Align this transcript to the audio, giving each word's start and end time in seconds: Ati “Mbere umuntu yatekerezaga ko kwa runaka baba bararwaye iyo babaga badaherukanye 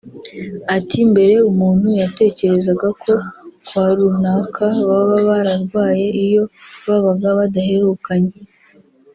Ati 0.75 0.99
“Mbere 1.11 1.35
umuntu 1.51 1.87
yatekerezaga 2.01 2.87
ko 3.01 3.13
kwa 3.65 3.85
runaka 3.97 4.65
baba 4.87 5.17
bararwaye 5.29 6.05
iyo 6.25 6.43
babaga 6.87 7.27
badaherukanye 7.37 8.37